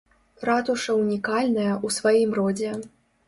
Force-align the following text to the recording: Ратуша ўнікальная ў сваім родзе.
Ратуша 0.47 0.95
ўнікальная 1.01 1.73
ў 1.75 1.87
сваім 1.99 2.29
родзе. 2.41 2.73